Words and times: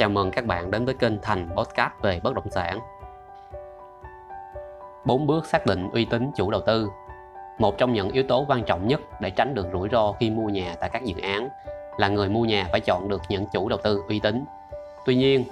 Chào 0.00 0.08
mừng 0.08 0.30
các 0.30 0.46
bạn 0.46 0.70
đến 0.70 0.84
với 0.84 0.94
kênh 0.94 1.20
Thành 1.22 1.48
Podcast 1.56 1.92
về 2.02 2.20
bất 2.22 2.34
động 2.34 2.50
sản. 2.50 2.80
4 5.04 5.26
bước 5.26 5.46
xác 5.46 5.66
định 5.66 5.90
uy 5.92 6.04
tín 6.04 6.30
chủ 6.36 6.50
đầu 6.50 6.60
tư 6.66 6.88
Một 7.58 7.78
trong 7.78 7.92
những 7.92 8.10
yếu 8.10 8.24
tố 8.28 8.44
quan 8.48 8.64
trọng 8.64 8.88
nhất 8.88 9.00
để 9.20 9.30
tránh 9.30 9.54
được 9.54 9.66
rủi 9.72 9.88
ro 9.92 10.12
khi 10.12 10.30
mua 10.30 10.48
nhà 10.48 10.74
tại 10.80 10.90
các 10.92 11.04
dự 11.04 11.14
án 11.22 11.48
là 11.96 12.08
người 12.08 12.28
mua 12.28 12.44
nhà 12.44 12.68
phải 12.72 12.80
chọn 12.80 13.08
được 13.08 13.22
những 13.28 13.46
chủ 13.52 13.68
đầu 13.68 13.78
tư 13.82 14.02
uy 14.08 14.20
tín. 14.20 14.44
Tuy 15.06 15.14
nhiên, 15.14 15.44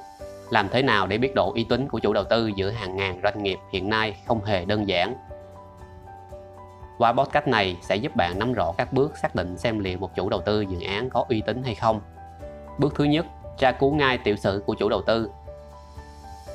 làm 0.51 0.69
thế 0.69 0.83
nào 0.83 1.07
để 1.07 1.19
biết 1.19 1.35
độ 1.35 1.53
uy 1.53 1.65
tín 1.65 1.89
của 1.89 1.99
chủ 1.99 2.13
đầu 2.13 2.25
tư 2.25 2.51
giữa 2.57 2.71
hàng 2.71 2.97
ngàn 2.97 3.21
doanh 3.23 3.43
nghiệp 3.43 3.59
hiện 3.73 3.89
nay 3.89 4.17
không 4.27 4.45
hề 4.45 4.65
đơn 4.65 4.89
giản. 4.89 5.15
Qua 6.99 7.13
podcast 7.13 7.47
này 7.47 7.77
sẽ 7.83 7.97
giúp 7.97 8.17
bạn 8.17 8.39
nắm 8.39 8.53
rõ 8.53 8.73
các 8.79 8.93
bước 8.93 9.17
xác 9.17 9.35
định 9.35 9.59
xem 9.59 9.79
liệu 9.79 9.99
một 9.99 10.15
chủ 10.15 10.29
đầu 10.29 10.41
tư 10.41 10.61
dự 10.61 10.81
án 10.87 11.11
có 11.11 11.25
uy 11.29 11.41
tín 11.41 11.63
hay 11.63 11.75
không. 11.75 12.01
Bước 12.79 12.95
thứ 12.95 13.05
nhất, 13.05 13.27
tra 13.59 13.73
cứu 13.73 13.95
ngay 13.95 14.19
tiểu 14.19 14.37
sử 14.37 14.63
của 14.67 14.75
chủ 14.75 14.89
đầu 14.89 15.03
tư. 15.03 15.31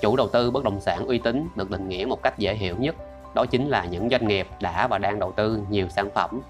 Chủ 0.01 0.15
đầu 0.15 0.27
tư 0.27 0.51
bất 0.51 0.63
động 0.63 0.79
sản 0.79 1.07
uy 1.07 1.17
tín 1.17 1.47
được 1.55 1.71
định 1.71 1.89
nghĩa 1.89 2.05
một 2.05 2.23
cách 2.23 2.37
dễ 2.37 2.53
hiểu 2.53 2.75
nhất, 2.79 2.95
đó 3.35 3.45
chính 3.45 3.67
là 3.67 3.85
những 3.85 4.09
doanh 4.09 4.27
nghiệp 4.27 4.47
đã 4.61 4.87
và 4.87 4.97
đang 4.97 5.19
đầu 5.19 5.31
tư 5.31 5.59
nhiều 5.69 5.87
sản 5.89 6.09
phẩm, 6.15 6.41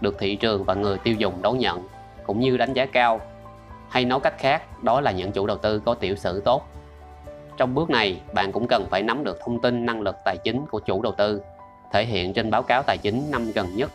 được 0.00 0.18
thị 0.18 0.36
trường 0.36 0.64
và 0.64 0.74
người 0.74 0.98
tiêu 0.98 1.14
dùng 1.14 1.42
đón 1.42 1.58
nhận, 1.58 1.88
cũng 2.26 2.40
như 2.40 2.56
đánh 2.56 2.72
giá 2.72 2.86
cao. 2.86 3.20
Hay 3.88 4.04
nói 4.04 4.20
cách 4.20 4.38
khác, 4.38 4.82
đó 4.82 5.00
là 5.00 5.12
những 5.12 5.32
chủ 5.32 5.46
đầu 5.46 5.58
tư 5.58 5.78
có 5.78 5.94
tiểu 5.94 6.16
sử 6.16 6.40
tốt. 6.40 6.66
Trong 7.56 7.74
bước 7.74 7.90
này, 7.90 8.20
bạn 8.34 8.52
cũng 8.52 8.66
cần 8.68 8.86
phải 8.90 9.02
nắm 9.02 9.24
được 9.24 9.38
thông 9.44 9.60
tin 9.60 9.86
năng 9.86 10.00
lực 10.00 10.16
tài 10.24 10.36
chính 10.44 10.66
của 10.66 10.78
chủ 10.78 11.02
đầu 11.02 11.12
tư, 11.12 11.42
thể 11.92 12.04
hiện 12.04 12.32
trên 12.32 12.50
báo 12.50 12.62
cáo 12.62 12.82
tài 12.82 12.98
chính 12.98 13.30
năm 13.30 13.52
gần 13.54 13.76
nhất. 13.76 13.90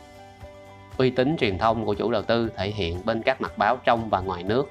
Uy 0.98 1.10
tín 1.10 1.38
truyền 1.38 1.58
thông 1.58 1.86
của 1.86 1.94
chủ 1.94 2.12
đầu 2.12 2.22
tư 2.22 2.52
thể 2.56 2.70
hiện 2.70 3.00
bên 3.06 3.22
các 3.22 3.42
mặt 3.42 3.58
báo 3.58 3.78
trong 3.84 4.10
và 4.10 4.20
ngoài 4.20 4.44
nước 4.44 4.70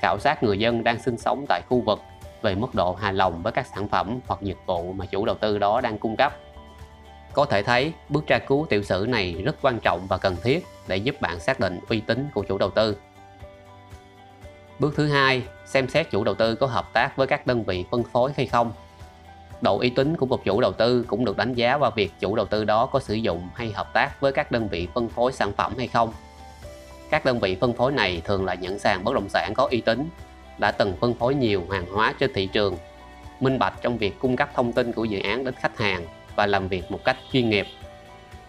khảo 0.00 0.18
sát 0.18 0.42
người 0.42 0.58
dân 0.58 0.84
đang 0.84 1.02
sinh 1.02 1.18
sống 1.18 1.44
tại 1.48 1.62
khu 1.68 1.80
vực 1.80 2.00
về 2.42 2.54
mức 2.54 2.74
độ 2.74 2.94
hài 2.94 3.12
lòng 3.12 3.42
với 3.42 3.52
các 3.52 3.66
sản 3.66 3.88
phẩm 3.88 4.20
hoặc 4.26 4.42
dịch 4.42 4.58
vụ 4.66 4.92
mà 4.92 5.06
chủ 5.06 5.24
đầu 5.24 5.36
tư 5.36 5.58
đó 5.58 5.80
đang 5.80 5.98
cung 5.98 6.16
cấp. 6.16 6.36
Có 7.32 7.44
thể 7.44 7.62
thấy, 7.62 7.92
bước 8.08 8.26
tra 8.26 8.38
cứu 8.38 8.66
tiểu 8.68 8.82
sử 8.82 9.06
này 9.08 9.42
rất 9.44 9.56
quan 9.62 9.78
trọng 9.80 10.06
và 10.08 10.18
cần 10.18 10.36
thiết 10.42 10.66
để 10.88 10.96
giúp 10.96 11.20
bạn 11.20 11.40
xác 11.40 11.60
định 11.60 11.80
uy 11.88 12.00
tín 12.00 12.28
của 12.34 12.42
chủ 12.42 12.58
đầu 12.58 12.70
tư. 12.70 12.96
Bước 14.78 14.94
thứ 14.96 15.08
hai, 15.08 15.42
xem 15.66 15.88
xét 15.88 16.10
chủ 16.10 16.24
đầu 16.24 16.34
tư 16.34 16.54
có 16.54 16.66
hợp 16.66 16.92
tác 16.92 17.16
với 17.16 17.26
các 17.26 17.46
đơn 17.46 17.64
vị 17.64 17.84
phân 17.90 18.02
phối 18.02 18.32
hay 18.36 18.46
không. 18.46 18.72
Độ 19.60 19.78
uy 19.78 19.90
tín 19.90 20.16
của 20.16 20.26
một 20.26 20.44
chủ 20.44 20.60
đầu 20.60 20.72
tư 20.72 21.04
cũng 21.08 21.24
được 21.24 21.36
đánh 21.36 21.54
giá 21.54 21.74
qua 21.74 21.90
việc 21.90 22.12
chủ 22.20 22.36
đầu 22.36 22.46
tư 22.46 22.64
đó 22.64 22.86
có 22.86 23.00
sử 23.00 23.14
dụng 23.14 23.48
hay 23.54 23.72
hợp 23.72 23.92
tác 23.92 24.20
với 24.20 24.32
các 24.32 24.50
đơn 24.50 24.68
vị 24.68 24.88
phân 24.94 25.08
phối 25.08 25.32
sản 25.32 25.52
phẩm 25.52 25.72
hay 25.78 25.88
không. 25.88 26.12
Các 27.10 27.24
đơn 27.24 27.40
vị 27.40 27.56
phân 27.60 27.72
phối 27.72 27.92
này 27.92 28.22
thường 28.24 28.44
là 28.44 28.54
những 28.54 28.78
sàn 28.78 29.04
bất 29.04 29.14
động 29.14 29.28
sản 29.28 29.54
có 29.54 29.68
uy 29.70 29.80
tín, 29.80 30.08
đã 30.58 30.72
từng 30.72 30.96
phân 31.00 31.14
phối 31.14 31.34
nhiều 31.34 31.66
hàng 31.70 31.86
hóa 31.92 32.14
trên 32.18 32.32
thị 32.32 32.46
trường, 32.46 32.76
minh 33.40 33.58
bạch 33.58 33.74
trong 33.82 33.98
việc 33.98 34.18
cung 34.18 34.36
cấp 34.36 34.50
thông 34.54 34.72
tin 34.72 34.92
của 34.92 35.04
dự 35.04 35.20
án 35.20 35.44
đến 35.44 35.54
khách 35.54 35.78
hàng 35.78 36.06
và 36.36 36.46
làm 36.46 36.68
việc 36.68 36.90
một 36.90 37.04
cách 37.04 37.16
chuyên 37.32 37.50
nghiệp. 37.50 37.66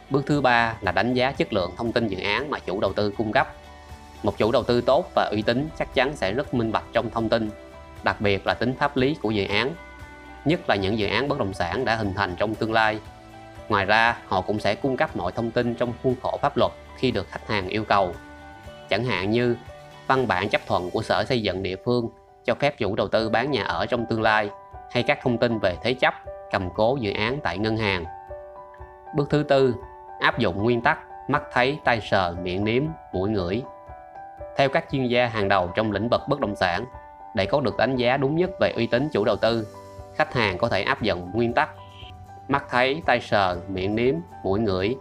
Bước 0.09 0.25
thứ 0.25 0.41
ba 0.41 0.75
là 0.81 0.91
đánh 0.91 1.13
giá 1.13 1.31
chất 1.31 1.53
lượng 1.53 1.71
thông 1.77 1.91
tin 1.91 2.07
dự 2.07 2.19
án 2.21 2.49
mà 2.49 2.59
chủ 2.59 2.79
đầu 2.79 2.93
tư 2.93 3.13
cung 3.17 3.31
cấp. 3.31 3.53
Một 4.23 4.37
chủ 4.37 4.51
đầu 4.51 4.63
tư 4.63 4.81
tốt 4.81 5.11
và 5.15 5.29
uy 5.31 5.41
tín 5.41 5.69
chắc 5.79 5.93
chắn 5.93 6.15
sẽ 6.15 6.31
rất 6.31 6.53
minh 6.53 6.71
bạch 6.71 6.85
trong 6.93 7.09
thông 7.09 7.29
tin, 7.29 7.49
đặc 8.03 8.21
biệt 8.21 8.47
là 8.47 8.53
tính 8.53 8.73
pháp 8.79 8.97
lý 8.97 9.15
của 9.21 9.31
dự 9.31 9.45
án, 9.47 9.71
nhất 10.45 10.59
là 10.69 10.75
những 10.75 10.97
dự 10.97 11.07
án 11.07 11.27
bất 11.27 11.39
động 11.39 11.53
sản 11.53 11.85
đã 11.85 11.95
hình 11.95 12.13
thành 12.13 12.35
trong 12.35 12.55
tương 12.55 12.73
lai. 12.73 12.99
Ngoài 13.69 13.85
ra, 13.85 14.17
họ 14.27 14.41
cũng 14.41 14.59
sẽ 14.59 14.75
cung 14.75 14.97
cấp 14.97 15.15
mọi 15.15 15.31
thông 15.31 15.51
tin 15.51 15.75
trong 15.75 15.93
khuôn 16.03 16.15
khổ 16.21 16.39
pháp 16.41 16.57
luật 16.57 16.71
khi 16.97 17.11
được 17.11 17.27
khách 17.29 17.47
hàng 17.47 17.67
yêu 17.67 17.83
cầu 17.83 18.15
chẳng 18.89 19.05
hạn 19.05 19.31
như 19.31 19.55
văn 20.07 20.27
bản 20.27 20.49
chấp 20.49 20.61
thuận 20.67 20.89
của 20.91 21.01
Sở 21.01 21.23
Xây 21.23 21.41
dựng 21.41 21.63
địa 21.63 21.75
phương 21.85 22.09
cho 22.45 22.55
phép 22.55 22.77
chủ 22.77 22.95
đầu 22.95 23.07
tư 23.07 23.29
bán 23.29 23.51
nhà 23.51 23.63
ở 23.63 23.85
trong 23.85 24.05
tương 24.05 24.21
lai 24.21 24.49
hay 24.91 25.03
các 25.03 25.19
thông 25.21 25.37
tin 25.37 25.59
về 25.59 25.75
thế 25.83 25.93
chấp, 25.93 26.13
cầm 26.51 26.69
cố 26.75 26.97
dự 27.01 27.11
án 27.13 27.39
tại 27.43 27.57
ngân 27.57 27.77
hàng. 27.77 28.05
Bước 29.15 29.29
thứ 29.29 29.43
tư, 29.43 29.75
áp 30.19 30.39
dụng 30.39 30.63
nguyên 30.63 30.81
tắc 30.81 30.99
mắt 31.29 31.43
thấy, 31.53 31.79
tay 31.83 32.01
sờ, 32.01 32.35
miệng 32.43 32.63
nếm, 32.63 32.83
mũi 33.13 33.29
ngửi. 33.29 33.61
Theo 34.57 34.69
các 34.69 34.85
chuyên 34.91 35.07
gia 35.07 35.27
hàng 35.27 35.47
đầu 35.47 35.71
trong 35.75 35.91
lĩnh 35.91 36.09
vực 36.09 36.21
bất 36.29 36.39
động 36.39 36.55
sản, 36.55 36.85
để 37.35 37.45
có 37.45 37.61
được 37.61 37.77
đánh 37.77 37.95
giá 37.95 38.17
đúng 38.17 38.35
nhất 38.35 38.49
về 38.59 38.73
uy 38.75 38.87
tín 38.87 39.09
chủ 39.11 39.25
đầu 39.25 39.35
tư, 39.35 39.67
khách 40.15 40.33
hàng 40.33 40.57
có 40.57 40.69
thể 40.69 40.81
áp 40.81 41.01
dụng 41.01 41.31
nguyên 41.33 41.53
tắc 41.53 41.69
mắt 42.47 42.65
thấy, 42.69 43.01
tay 43.05 43.19
sờ, 43.21 43.59
miệng 43.67 43.95
nếm, 43.95 44.15
mũi 44.43 44.59
ngửi 44.59 44.95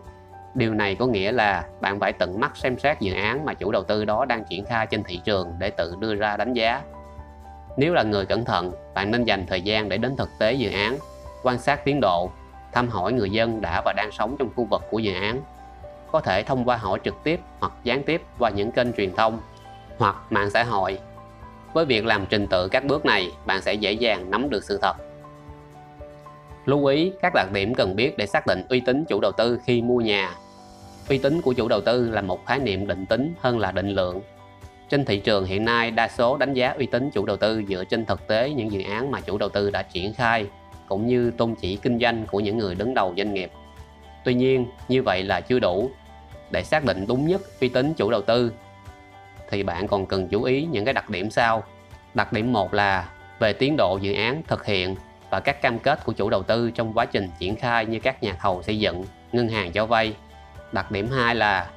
Điều 0.56 0.74
này 0.74 0.94
có 0.94 1.06
nghĩa 1.06 1.32
là 1.32 1.64
bạn 1.80 2.00
phải 2.00 2.12
tận 2.12 2.40
mắt 2.40 2.56
xem 2.56 2.78
xét 2.78 3.00
dự 3.00 3.14
án 3.14 3.44
mà 3.44 3.54
chủ 3.54 3.72
đầu 3.72 3.82
tư 3.82 4.04
đó 4.04 4.24
đang 4.24 4.44
triển 4.44 4.64
khai 4.64 4.86
trên 4.86 5.02
thị 5.02 5.20
trường 5.24 5.54
để 5.58 5.70
tự 5.70 5.94
đưa 5.98 6.14
ra 6.14 6.36
đánh 6.36 6.52
giá. 6.52 6.82
Nếu 7.76 7.94
là 7.94 8.02
người 8.02 8.26
cẩn 8.26 8.44
thận, 8.44 8.72
bạn 8.94 9.10
nên 9.10 9.24
dành 9.24 9.46
thời 9.46 9.62
gian 9.62 9.88
để 9.88 9.96
đến 9.96 10.16
thực 10.16 10.28
tế 10.38 10.52
dự 10.52 10.70
án, 10.70 10.98
quan 11.42 11.58
sát 11.58 11.84
tiến 11.84 12.00
độ, 12.00 12.30
thăm 12.72 12.88
hỏi 12.88 13.12
người 13.12 13.30
dân 13.30 13.60
đã 13.60 13.82
và 13.84 13.92
đang 13.96 14.10
sống 14.12 14.36
trong 14.38 14.50
khu 14.56 14.64
vực 14.64 14.82
của 14.90 14.98
dự 14.98 15.14
án. 15.14 15.40
Có 16.12 16.20
thể 16.20 16.42
thông 16.42 16.64
qua 16.64 16.76
hỏi 16.76 16.98
trực 17.04 17.14
tiếp 17.24 17.40
hoặc 17.60 17.72
gián 17.84 18.02
tiếp 18.02 18.22
qua 18.38 18.50
những 18.50 18.72
kênh 18.72 18.92
truyền 18.92 19.14
thông 19.14 19.40
hoặc 19.98 20.16
mạng 20.30 20.50
xã 20.50 20.64
hội. 20.64 20.98
Với 21.72 21.84
việc 21.84 22.04
làm 22.06 22.26
trình 22.26 22.46
tự 22.46 22.68
các 22.68 22.84
bước 22.84 23.04
này, 23.04 23.32
bạn 23.46 23.62
sẽ 23.62 23.74
dễ 23.74 23.92
dàng 23.92 24.30
nắm 24.30 24.50
được 24.50 24.64
sự 24.64 24.78
thật. 24.82 24.96
Lưu 26.64 26.86
ý 26.86 27.12
các 27.22 27.32
đặc 27.34 27.52
điểm 27.52 27.74
cần 27.74 27.96
biết 27.96 28.18
để 28.18 28.26
xác 28.26 28.46
định 28.46 28.64
uy 28.68 28.80
tín 28.80 29.04
chủ 29.08 29.20
đầu 29.20 29.32
tư 29.32 29.58
khi 29.64 29.82
mua 29.82 29.98
nhà 29.98 30.34
uy 31.08 31.18
tín 31.18 31.40
của 31.40 31.52
chủ 31.52 31.68
đầu 31.68 31.80
tư 31.80 32.10
là 32.10 32.22
một 32.22 32.46
khái 32.46 32.58
niệm 32.58 32.86
định 32.86 33.06
tính 33.06 33.34
hơn 33.40 33.58
là 33.58 33.72
định 33.72 33.88
lượng. 33.88 34.20
Trên 34.88 35.04
thị 35.04 35.18
trường 35.18 35.44
hiện 35.44 35.64
nay, 35.64 35.90
đa 35.90 36.08
số 36.08 36.36
đánh 36.36 36.54
giá 36.54 36.68
uy 36.68 36.86
tín 36.86 37.10
chủ 37.10 37.26
đầu 37.26 37.36
tư 37.36 37.62
dựa 37.68 37.84
trên 37.84 38.06
thực 38.06 38.26
tế 38.26 38.50
những 38.50 38.72
dự 38.72 38.82
án 38.82 39.10
mà 39.10 39.20
chủ 39.20 39.38
đầu 39.38 39.48
tư 39.48 39.70
đã 39.70 39.82
triển 39.82 40.14
khai, 40.14 40.46
cũng 40.88 41.06
như 41.06 41.30
tôn 41.30 41.54
chỉ 41.54 41.76
kinh 41.76 41.98
doanh 41.98 42.26
của 42.26 42.40
những 42.40 42.58
người 42.58 42.74
đứng 42.74 42.94
đầu 42.94 43.14
doanh 43.16 43.34
nghiệp. 43.34 43.50
Tuy 44.24 44.34
nhiên, 44.34 44.66
như 44.88 45.02
vậy 45.02 45.22
là 45.22 45.40
chưa 45.40 45.58
đủ. 45.58 45.90
Để 46.50 46.64
xác 46.64 46.84
định 46.84 47.06
đúng 47.08 47.26
nhất 47.26 47.42
uy 47.60 47.68
tín 47.68 47.94
chủ 47.94 48.10
đầu 48.10 48.22
tư, 48.22 48.52
thì 49.50 49.62
bạn 49.62 49.88
còn 49.88 50.06
cần 50.06 50.28
chú 50.28 50.42
ý 50.42 50.66
những 50.70 50.84
cái 50.84 50.94
đặc 50.94 51.10
điểm 51.10 51.30
sau. 51.30 51.64
Đặc 52.14 52.32
điểm 52.32 52.52
một 52.52 52.74
là 52.74 53.08
về 53.38 53.52
tiến 53.52 53.74
độ 53.78 53.98
dự 54.02 54.14
án 54.14 54.42
thực 54.46 54.66
hiện 54.66 54.96
và 55.30 55.40
các 55.40 55.62
cam 55.62 55.78
kết 55.78 56.04
của 56.04 56.12
chủ 56.12 56.30
đầu 56.30 56.42
tư 56.42 56.70
trong 56.70 56.92
quá 56.92 57.04
trình 57.04 57.28
triển 57.38 57.56
khai 57.56 57.86
như 57.86 58.00
các 58.00 58.22
nhà 58.22 58.36
thầu 58.40 58.62
xây 58.62 58.78
dựng, 58.78 59.04
ngân 59.32 59.48
hàng 59.48 59.72
cho 59.72 59.86
vay. 59.86 60.14
Đặc 60.72 60.90
điểm 60.90 61.10
2 61.10 61.34
là 61.34 61.70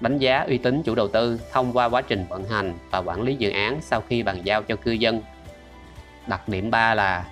đánh 0.00 0.18
giá 0.18 0.44
uy 0.48 0.58
tín 0.58 0.82
chủ 0.82 0.94
đầu 0.94 1.08
tư 1.08 1.40
thông 1.52 1.72
qua 1.72 1.88
quá 1.88 2.02
trình 2.02 2.26
vận 2.28 2.44
hành 2.44 2.74
và 2.90 2.98
quản 2.98 3.22
lý 3.22 3.36
dự 3.36 3.50
án 3.50 3.78
sau 3.82 4.02
khi 4.08 4.22
bàn 4.22 4.40
giao 4.44 4.62
cho 4.62 4.76
cư 4.76 4.90
dân. 4.90 5.22
Đặc 6.26 6.48
điểm 6.48 6.70
3 6.70 6.94
là 6.94 7.24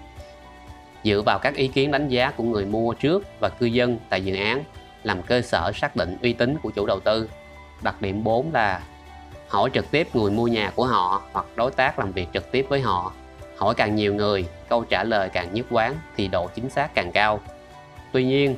dựa 1.04 1.22
vào 1.26 1.38
các 1.38 1.54
ý 1.54 1.68
kiến 1.68 1.90
đánh 1.90 2.08
giá 2.08 2.30
của 2.30 2.44
người 2.44 2.64
mua 2.64 2.94
trước 2.94 3.26
và 3.40 3.48
cư 3.48 3.66
dân 3.66 3.98
tại 4.08 4.24
dự 4.24 4.36
án 4.36 4.64
làm 5.02 5.22
cơ 5.22 5.42
sở 5.42 5.72
xác 5.74 5.96
định 5.96 6.16
uy 6.22 6.32
tín 6.32 6.56
của 6.62 6.70
chủ 6.70 6.86
đầu 6.86 7.00
tư. 7.00 7.28
Đặc 7.82 8.02
điểm 8.02 8.24
4 8.24 8.52
là 8.52 8.80
hỏi 9.48 9.70
trực 9.74 9.90
tiếp 9.90 10.16
người 10.16 10.30
mua 10.30 10.46
nhà 10.46 10.72
của 10.74 10.86
họ 10.86 11.22
hoặc 11.32 11.46
đối 11.56 11.70
tác 11.70 11.98
làm 11.98 12.12
việc 12.12 12.26
trực 12.32 12.52
tiếp 12.52 12.66
với 12.68 12.80
họ. 12.80 13.12
Hỏi 13.56 13.74
càng 13.74 13.94
nhiều 13.94 14.14
người, 14.14 14.44
câu 14.68 14.84
trả 14.84 15.04
lời 15.04 15.28
càng 15.28 15.54
nhất 15.54 15.66
quán 15.70 15.94
thì 16.16 16.28
độ 16.28 16.48
chính 16.54 16.70
xác 16.70 16.94
càng 16.94 17.12
cao. 17.12 17.40
Tuy 18.12 18.24
nhiên, 18.24 18.56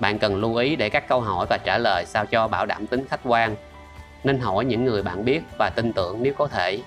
bạn 0.00 0.18
cần 0.18 0.36
lưu 0.36 0.56
ý 0.56 0.76
để 0.76 0.90
các 0.90 1.08
câu 1.08 1.20
hỏi 1.20 1.46
và 1.50 1.58
trả 1.64 1.78
lời 1.78 2.04
sao 2.06 2.26
cho 2.26 2.48
bảo 2.48 2.66
đảm 2.66 2.86
tính 2.86 3.04
khách 3.08 3.20
quan. 3.24 3.56
Nên 4.24 4.38
hỏi 4.38 4.64
những 4.64 4.84
người 4.84 5.02
bạn 5.02 5.24
biết 5.24 5.42
và 5.58 5.70
tin 5.70 5.92
tưởng 5.92 6.22
nếu 6.22 6.32
có 6.38 6.46
thể. 6.46 6.78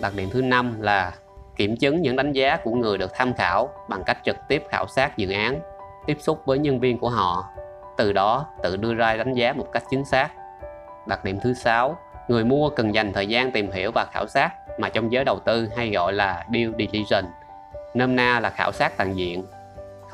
Đặc 0.00 0.12
điểm 0.16 0.28
thứ 0.32 0.42
năm 0.42 0.80
là 0.80 1.12
kiểm 1.56 1.76
chứng 1.76 2.02
những 2.02 2.16
đánh 2.16 2.32
giá 2.32 2.56
của 2.56 2.74
người 2.74 2.98
được 2.98 3.12
tham 3.14 3.34
khảo 3.34 3.68
bằng 3.88 4.02
cách 4.06 4.18
trực 4.24 4.36
tiếp 4.48 4.62
khảo 4.70 4.86
sát 4.88 5.16
dự 5.16 5.30
án, 5.30 5.60
tiếp 6.06 6.16
xúc 6.20 6.42
với 6.44 6.58
nhân 6.58 6.80
viên 6.80 6.98
của 6.98 7.08
họ, 7.08 7.44
từ 7.96 8.12
đó 8.12 8.46
tự 8.62 8.76
đưa 8.76 8.94
ra 8.94 9.16
đánh 9.16 9.34
giá 9.34 9.52
một 9.52 9.66
cách 9.72 9.82
chính 9.90 10.04
xác. 10.04 10.28
Đặc 11.06 11.24
điểm 11.24 11.38
thứ 11.40 11.54
sáu, 11.54 11.96
người 12.28 12.44
mua 12.44 12.70
cần 12.70 12.94
dành 12.94 13.12
thời 13.12 13.26
gian 13.26 13.52
tìm 13.52 13.70
hiểu 13.70 13.90
và 13.94 14.06
khảo 14.12 14.26
sát 14.26 14.50
mà 14.78 14.88
trong 14.88 15.12
giới 15.12 15.24
đầu 15.24 15.38
tư 15.44 15.68
hay 15.76 15.90
gọi 15.90 16.12
là 16.12 16.44
due 16.48 16.72
diligence, 16.78 17.28
nôm 17.94 18.16
na 18.16 18.40
là 18.40 18.50
khảo 18.50 18.72
sát 18.72 18.96
toàn 18.96 19.16
diện. 19.16 19.44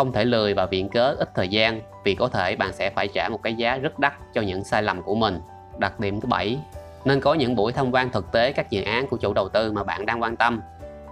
Không 0.02 0.12
thể 0.12 0.24
lười 0.24 0.54
và 0.54 0.66
viện 0.66 0.88
cớ 0.88 1.14
ít 1.18 1.30
thời 1.34 1.48
gian, 1.48 1.80
vì 2.04 2.14
có 2.14 2.28
thể 2.28 2.56
bạn 2.56 2.72
sẽ 2.72 2.90
phải 2.90 3.08
trả 3.08 3.28
một 3.28 3.42
cái 3.42 3.54
giá 3.54 3.76
rất 3.76 3.98
đắt 3.98 4.12
cho 4.34 4.40
những 4.40 4.64
sai 4.64 4.82
lầm 4.82 5.02
của 5.02 5.14
mình. 5.14 5.40
Đặc 5.78 6.00
điểm 6.00 6.20
thứ 6.20 6.28
bảy, 6.28 6.58
nên 7.04 7.20
có 7.20 7.34
những 7.34 7.56
buổi 7.56 7.72
tham 7.72 7.94
quan 7.94 8.10
thực 8.10 8.32
tế 8.32 8.52
các 8.52 8.70
dự 8.70 8.82
án 8.82 9.06
của 9.06 9.16
chủ 9.16 9.32
đầu 9.32 9.48
tư 9.48 9.72
mà 9.72 9.84
bạn 9.84 10.06
đang 10.06 10.22
quan 10.22 10.36
tâm. 10.36 10.60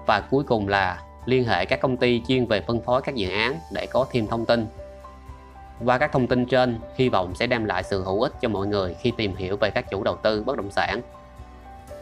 Và 0.07 0.21
cuối 0.21 0.45
cùng 0.45 0.69
là 0.69 1.03
liên 1.27 1.45
hệ 1.45 1.65
các 1.65 1.81
công 1.81 1.97
ty 1.97 2.23
chuyên 2.29 2.47
về 2.47 2.61
phân 2.61 2.81
phối 2.81 3.03
các 3.03 3.15
dự 3.15 3.31
án 3.31 3.59
để 3.73 3.87
có 3.87 4.07
thêm 4.11 4.27
thông 4.27 4.47
tin. 4.47 4.67
Và 5.81 5.99
các 5.99 6.13
thông 6.13 6.27
tin 6.27 6.47
trên, 6.47 6.79
hy 6.97 7.09
vọng 7.09 7.35
sẽ 7.35 7.47
đem 7.47 7.65
lại 7.65 7.83
sự 7.83 8.05
hữu 8.05 8.23
ích 8.23 8.33
cho 8.41 8.49
mọi 8.49 8.67
người 8.67 8.95
khi 9.01 9.13
tìm 9.17 9.37
hiểu 9.37 9.57
về 9.57 9.71
các 9.71 9.91
chủ 9.91 10.05
đầu 10.05 10.17
tư 10.17 10.43
bất 10.47 10.57
động 10.57 10.71
sản. 10.71 11.01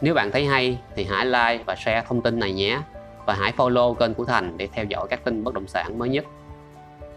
Nếu 0.01 0.13
bạn 0.13 0.31
thấy 0.31 0.45
hay, 0.45 0.77
thì 0.95 1.07
hãy 1.09 1.25
like 1.25 1.63
và 1.65 1.75
share 1.75 2.03
thông 2.07 2.21
tin 2.21 2.39
này 2.39 2.53
nhé. 2.53 2.79
Và 3.25 3.33
hãy 3.33 3.53
follow 3.57 3.93
kênh 3.93 4.13
của 4.13 4.25
Thành 4.25 4.57
để 4.57 4.67
theo 4.73 4.85
dõi 4.85 5.07
các 5.09 5.23
tin 5.23 5.43
bất 5.43 5.53
động 5.53 5.67
sản 5.67 5.99
mới 5.99 6.09
nhất. 6.09 6.25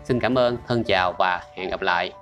Xin 0.05 0.21
cảm 0.21 0.39
ơn, 0.39 0.57
thân 0.67 0.85
chào 0.85 1.13
và 1.19 1.43
hẹn 1.55 1.71
gặp 1.71 1.83
lại. 1.83 2.13